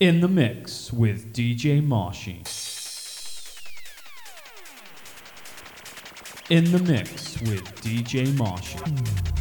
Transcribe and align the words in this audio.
in 0.00 0.20
the 0.20 0.28
mix 0.28 0.92
with 0.92 1.32
DJ 1.32 1.84
Marshy. 1.84 2.42
In 6.50 6.70
the 6.72 6.78
mix 6.80 7.40
with 7.42 7.64
DJ 7.82 8.36
Marshy. 8.36 9.31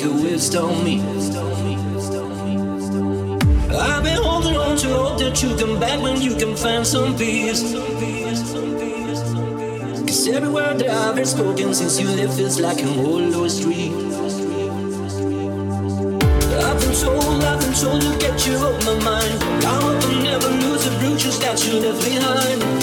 Like 0.00 0.52
a 0.52 0.58
on 0.58 0.84
me. 0.84 1.00
I've 3.76 4.02
been 4.04 4.22
holding 4.22 4.56
on 4.56 4.76
to 4.76 4.88
hope 4.88 5.18
that 5.18 5.42
you 5.42 5.56
come 5.56 5.80
back 5.80 6.00
when 6.00 6.20
you 6.20 6.36
can 6.36 6.56
find 6.56 6.86
some 6.86 7.16
peace. 7.16 7.62
Cause 10.02 10.28
every 10.28 10.48
word 10.48 10.78
that 10.78 10.90
I've 10.90 11.16
been 11.16 11.26
spoken 11.26 11.74
since 11.74 12.00
you 12.00 12.08
left 12.08 12.36
feels 12.36 12.60
like 12.60 12.80
an 12.80 12.98
old 13.00 13.34
lost 13.34 13.58
street. 13.58 13.92
I've 16.62 16.80
been 16.80 16.94
told, 16.94 17.44
I've 17.44 17.60
been 17.60 17.72
told 17.74 18.02
to 18.02 18.18
get 18.18 18.46
you 18.46 18.54
off 18.56 18.84
my 18.84 18.94
mind. 19.02 19.42
I 19.64 19.80
hope 19.82 20.02
I 20.04 20.22
never 20.22 20.48
lose 20.48 20.84
the 20.84 20.96
bruises 21.00 21.38
that 21.40 21.66
you 21.66 21.80
left 21.80 22.04
behind. 22.04 22.77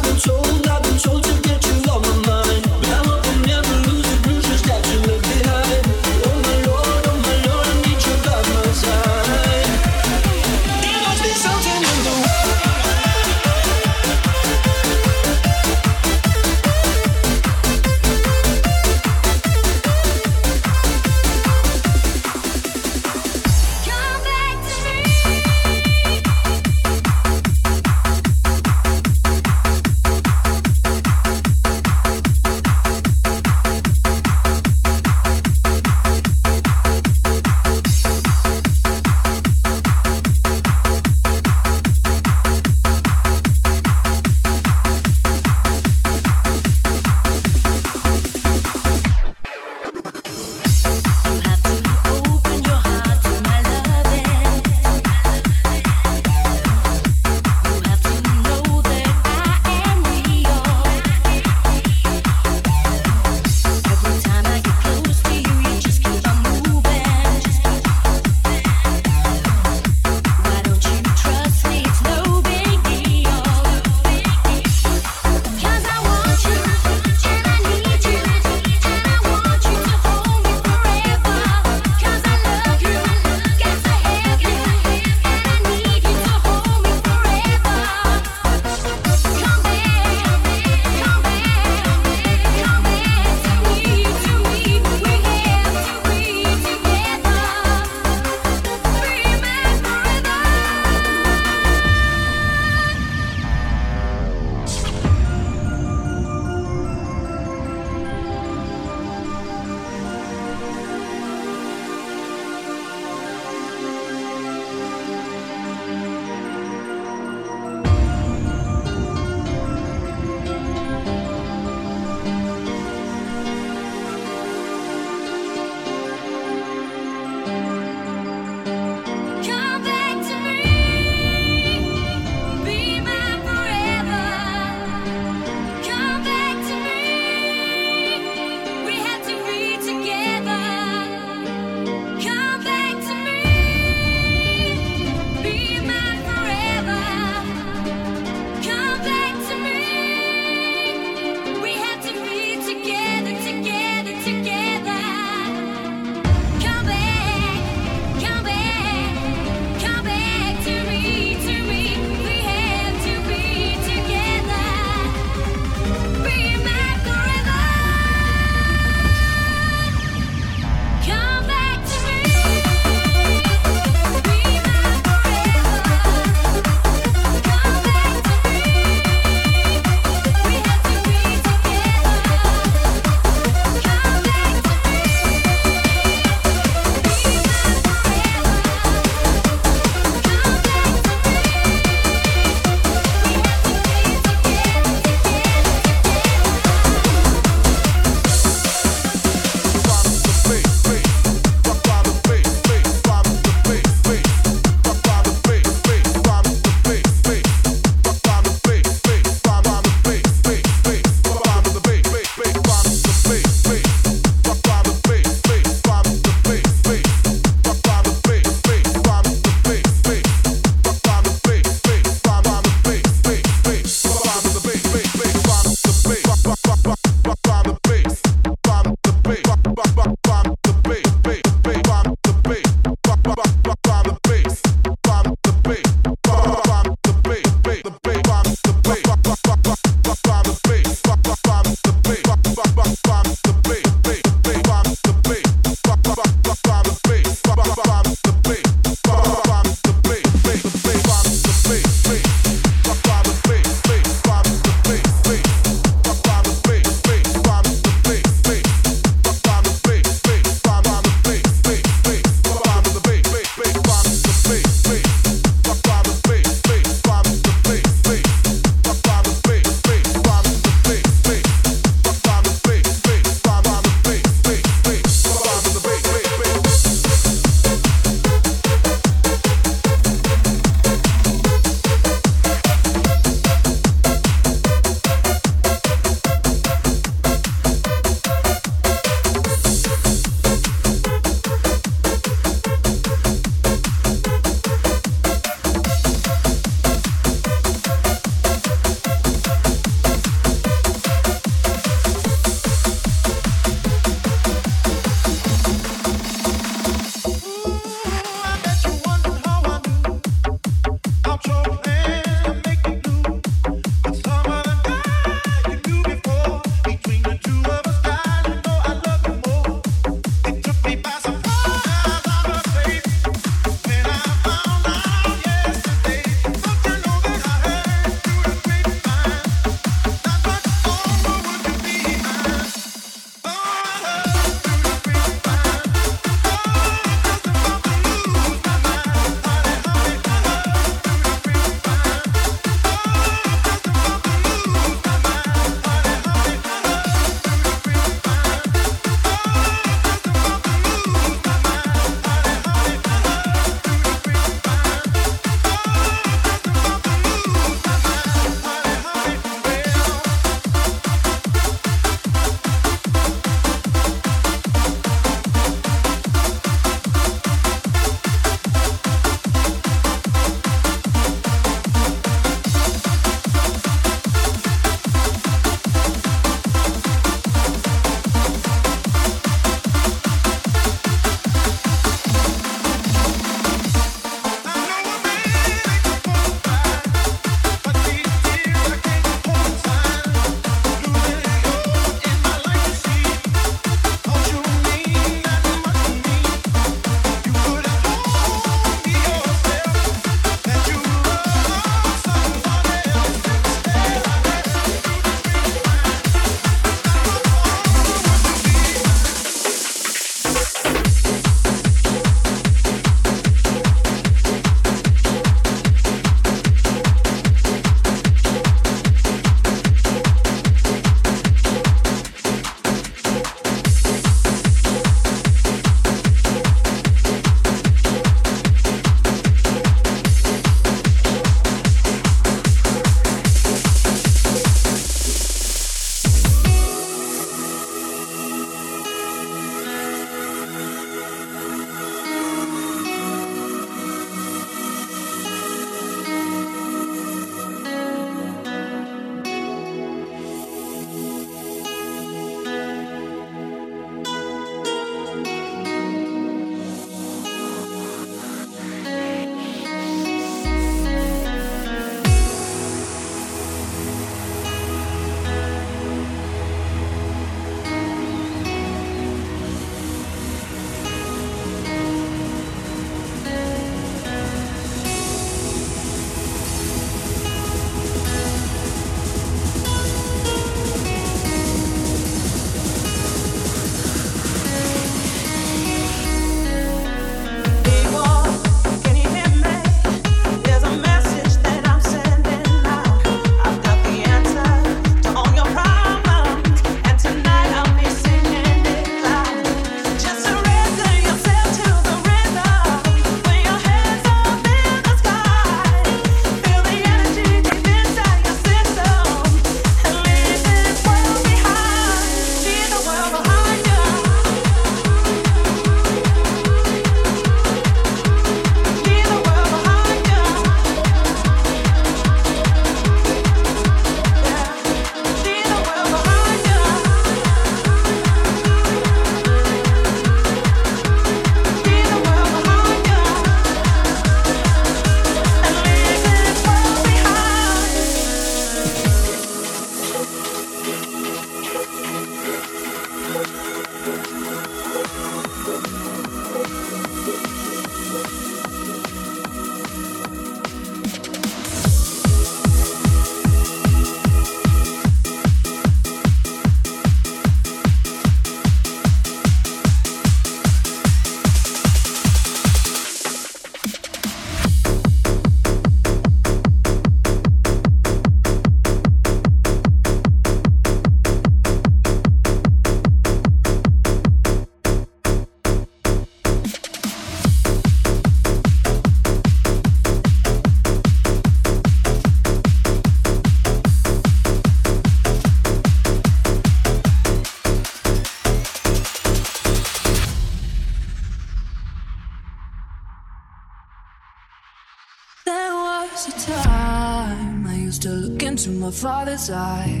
father's 599.01 599.49
eye 599.49 600.00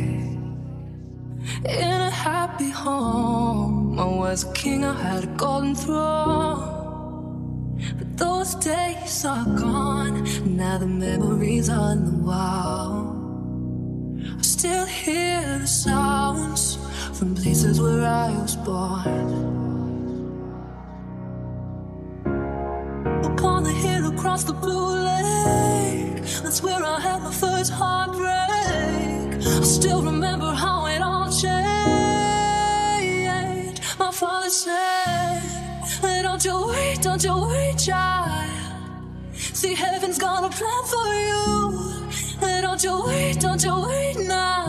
plan 40.51 40.83
for 40.85 41.07
you. 41.15 42.61
Don't 42.61 42.83
you 42.83 43.03
wait, 43.05 43.39
don't 43.39 43.63
you 43.63 43.87
wait 43.87 44.17
now. 44.27 44.60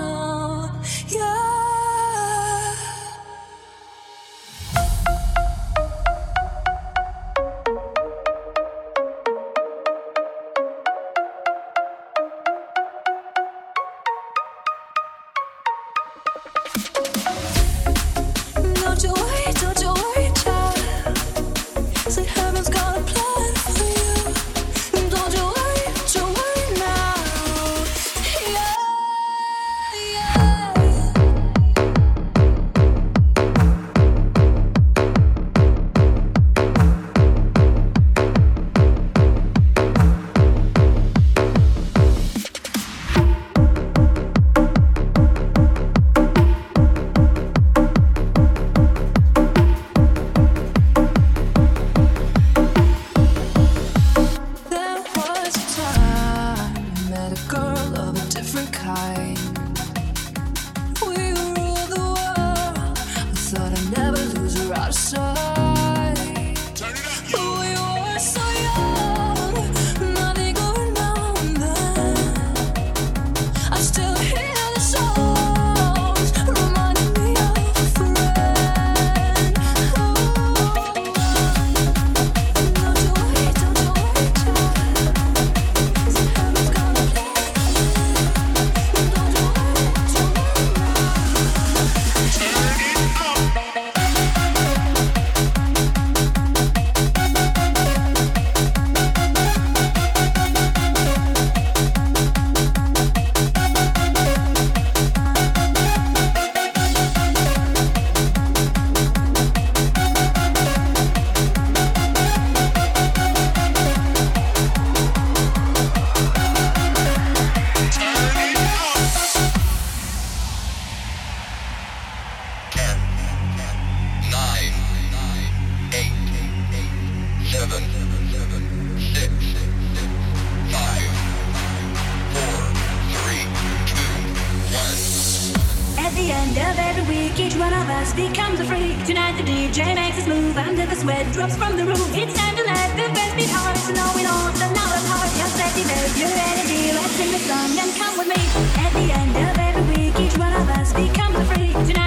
becomes 138.10 138.58
a 138.58 138.64
freak. 138.64 138.98
Tonight 139.06 139.36
the 139.36 139.44
DJ 139.44 139.94
makes 139.94 140.18
us 140.18 140.26
move 140.26 140.58
under 140.58 140.84
the 140.86 140.96
sweat 140.96 141.32
drops 141.32 141.56
from 141.56 141.76
the 141.76 141.84
roof. 141.84 142.10
It's 142.12 142.34
time 142.34 142.56
to 142.56 142.64
let 142.64 142.90
the 142.96 143.06
best 143.14 143.36
be 143.36 143.46
ours. 143.54 143.78
So 143.86 143.92
know 143.94 144.10
we 144.16 144.26
all, 144.26 144.50
the 144.50 144.66
now 144.74 144.90
it's. 144.98 145.38
Just 145.38 145.56
let 145.56 145.70
me 145.76 145.84
make 145.86 146.16
your 146.18 146.34
energy. 146.50 146.90
Let's 146.92 147.12
sing 147.14 147.30
the 147.30 147.38
song 147.38 147.70
and 147.78 147.94
come 147.94 148.18
with 148.18 148.26
me. 148.26 148.42
At 148.82 148.92
the 148.92 149.06
end 149.12 149.36
of 149.36 149.56
every 149.56 149.84
week, 149.94 150.18
each 150.18 150.36
one 150.36 150.52
of 150.52 150.68
us 150.70 150.92
becomes 150.92 151.36
a 151.36 151.44
freak. 151.44 151.72
Tonight 151.86 152.01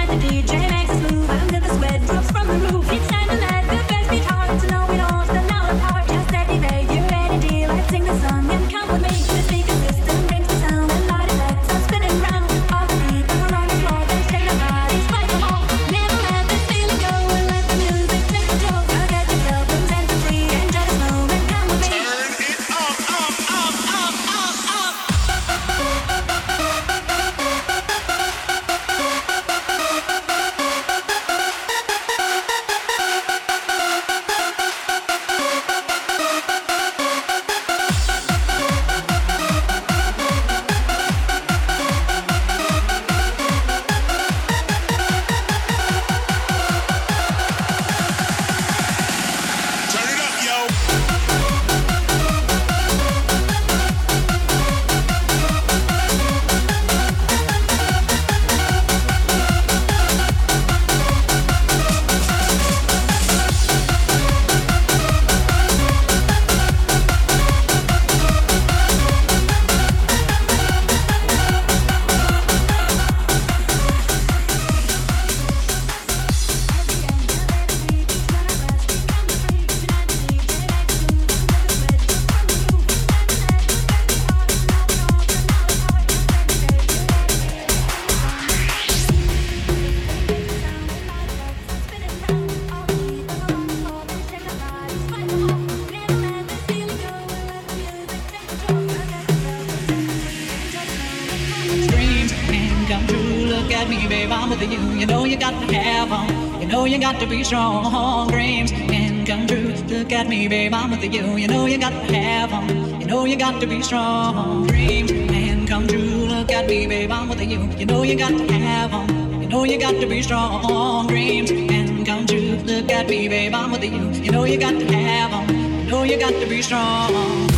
strong 107.46 108.26
dreams 108.26 108.72
can 108.72 109.24
come 109.24 109.46
true. 109.46 109.72
Look 109.86 110.10
at 110.10 110.26
me, 110.26 110.48
babe, 110.48 110.74
I'm 110.74 110.90
with 110.90 111.04
you. 111.04 111.36
You 111.36 111.46
know 111.46 111.66
you 111.66 111.78
got 111.78 111.90
to 111.90 112.16
have 112.16 112.50
them. 112.50 113.00
You 113.00 113.06
know 113.06 113.24
you 113.24 113.36
got 113.36 113.60
to 113.60 113.68
be 113.68 113.82
strong. 113.82 114.66
Dreams 114.66 115.12
can 115.12 115.64
come 115.64 115.86
true. 115.86 116.26
Look 116.26 116.50
at 116.50 116.66
me, 116.66 116.88
babe, 116.88 117.12
I'm 117.12 117.28
with 117.28 117.40
you. 117.40 117.70
You 117.78 117.86
know 117.86 118.02
you 118.02 118.18
got 118.18 118.30
to 118.30 118.52
have 118.52 118.90
them. 118.90 119.42
You 119.42 119.48
know 119.48 119.62
you 119.62 119.78
got 119.78 120.00
to 120.00 120.06
be 120.08 120.22
strong. 120.22 121.06
Dreams 121.06 121.50
can 121.50 122.04
come 122.04 122.26
true. 122.26 122.56
Look 122.64 122.90
at 122.90 123.08
me, 123.08 123.28
babe, 123.28 123.54
I'm 123.54 123.70
with 123.70 123.84
you. 123.84 124.10
You 124.24 124.32
know 124.32 124.42
you 124.42 124.58
got 124.58 124.80
to 124.80 124.86
have 124.92 125.30
them. 125.30 125.84
You 125.84 125.90
know 125.90 126.02
you 126.02 126.18
got 126.18 126.32
to 126.32 126.46
be 126.48 126.62
strong. 126.62 127.55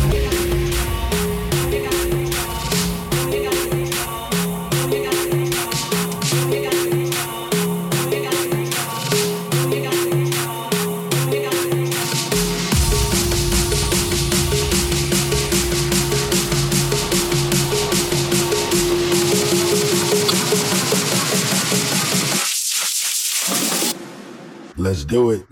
do 25.09 25.31
it. 25.31 25.48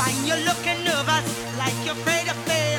Find 0.00 0.26
you 0.26 0.36
looking 0.48 0.82
nervous, 0.84 1.28
like 1.58 1.76
you're 1.84 1.98
afraid 2.00 2.26
of 2.30 2.36
fail. 2.46 2.69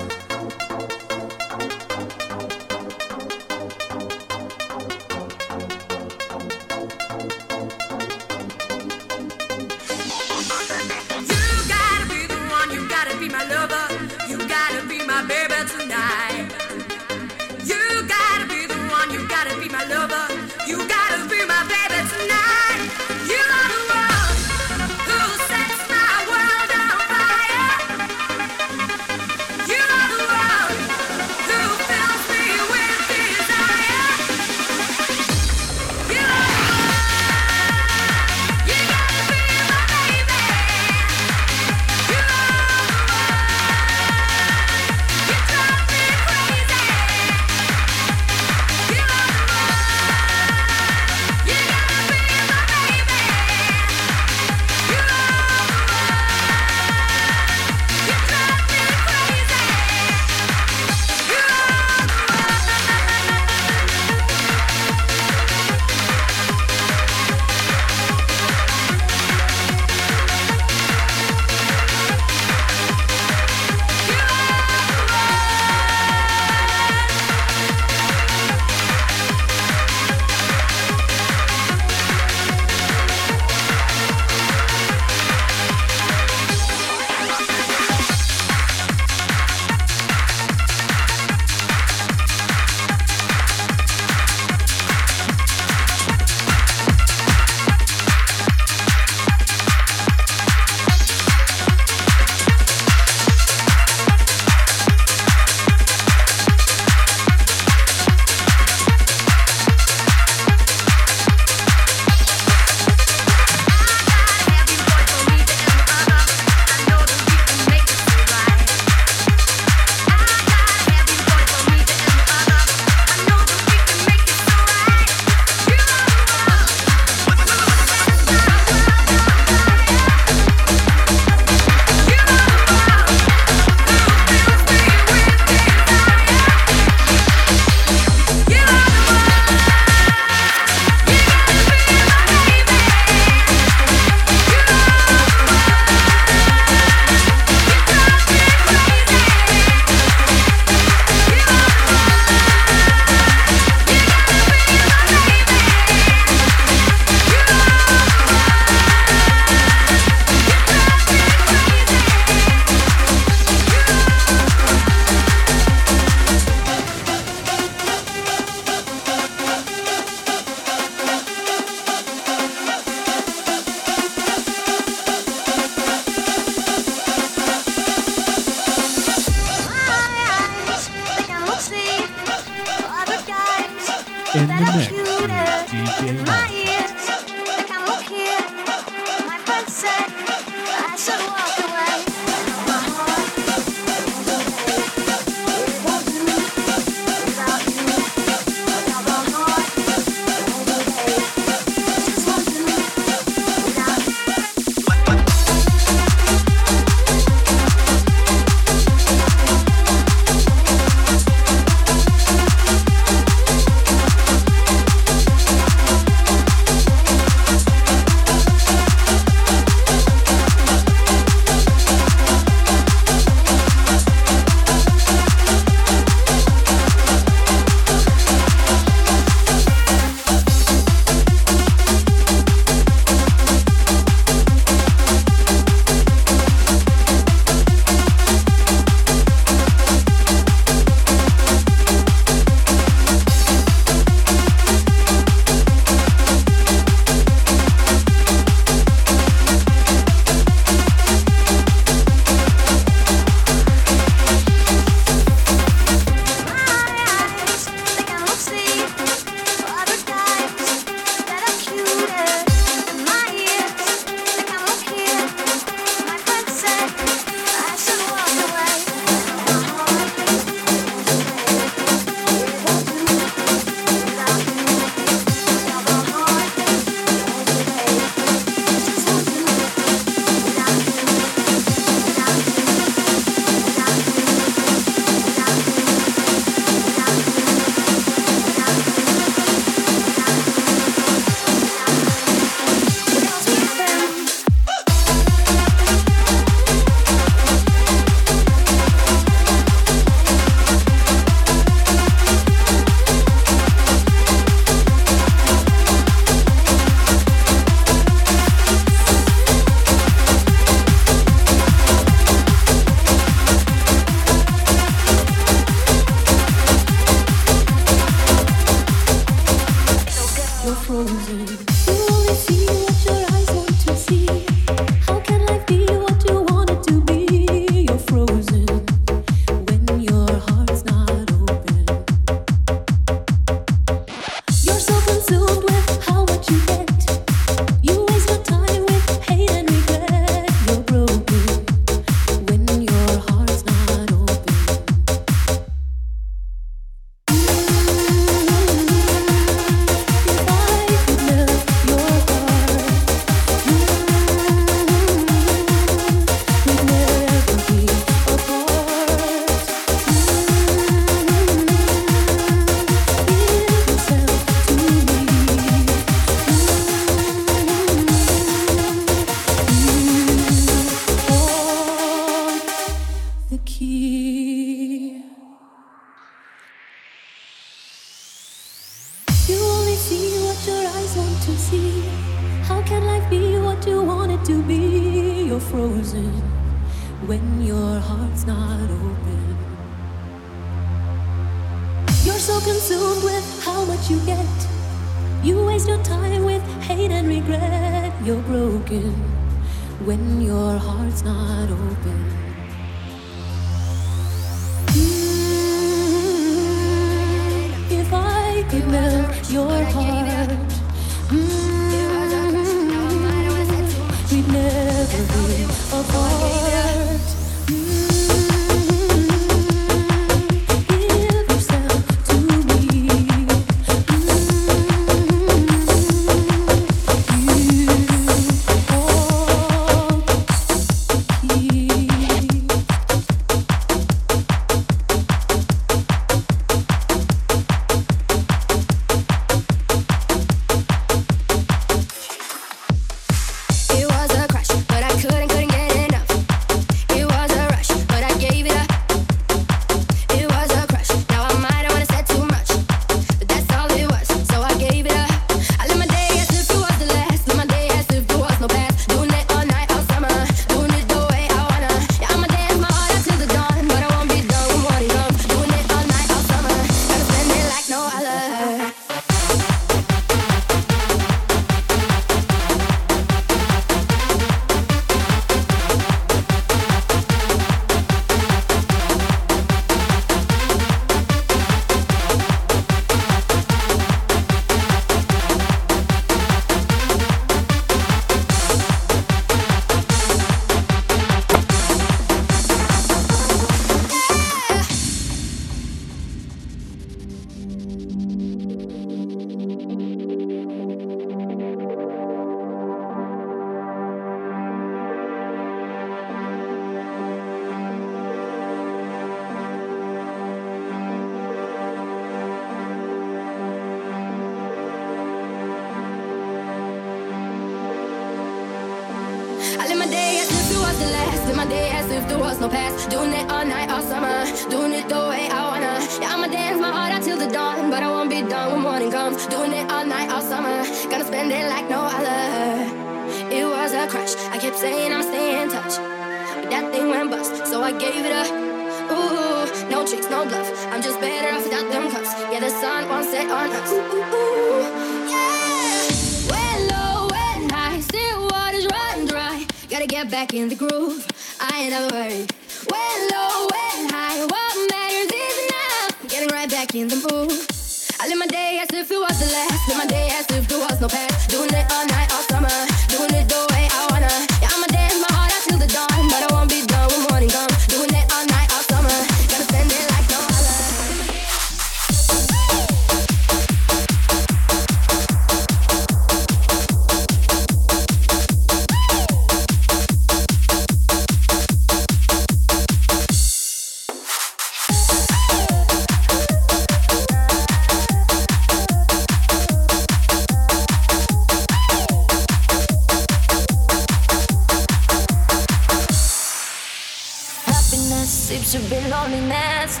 seems 598.66 598.84
to 598.84 598.90
be 598.90 599.00
loneliness, 599.08 600.00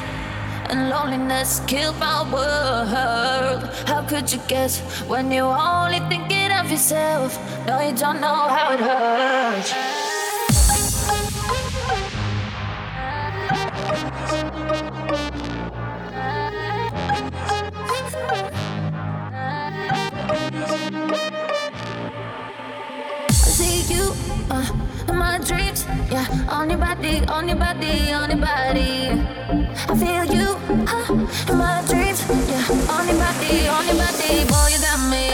and 0.70 0.90
loneliness 0.90 1.60
killed 1.66 1.96
my 1.98 2.22
world. 2.32 3.62
How 3.86 4.02
could 4.02 4.32
you 4.32 4.40
guess 4.48 4.80
when 5.06 5.30
you're 5.30 5.56
only 5.56 6.00
thinking 6.08 6.50
of 6.50 6.70
yourself? 6.70 7.38
No, 7.66 7.80
you 7.80 7.94
don't 7.94 8.20
know 8.20 8.48
how 8.48 8.72
it 8.72 8.80
hurts. 8.80 9.85
body, 27.06 27.26
on 27.28 27.48
your 27.48 27.56
body, 27.56 28.12
on 28.12 28.30
your 28.30 28.38
body. 28.38 29.10
I 29.88 29.94
feel 29.96 30.24
you, 30.34 30.56
huh, 30.86 31.52
in 31.52 31.58
my 31.58 31.84
dreams. 31.86 32.26
Yeah, 32.48 32.92
on 32.94 33.06
your 33.06 33.18
body, 33.18 33.68
on 33.68 33.86
your 33.86 33.96
body, 33.96 34.44
boy, 34.48 34.68
you 34.72 34.80
got 34.80 35.10
me. 35.10 35.25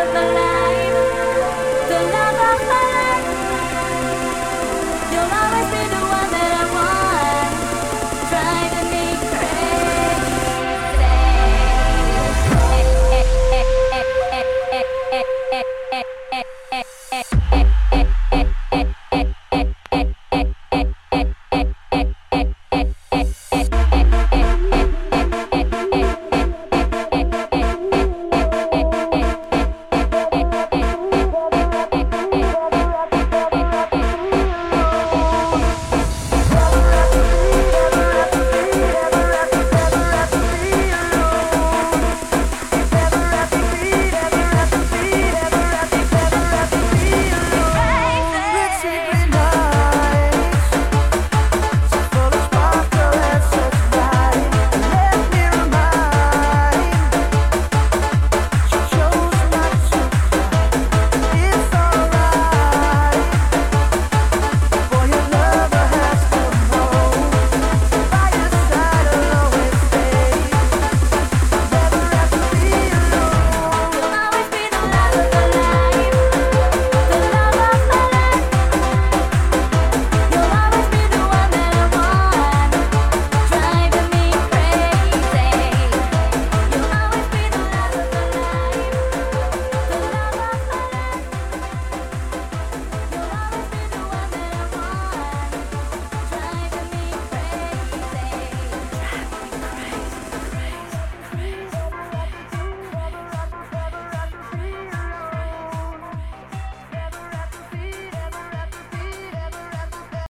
Of 0.00 0.14
my 0.14 0.24
life, 0.32 1.88
the 1.88 2.00
love 2.14 2.40
of 2.52 2.68
my 2.68 2.89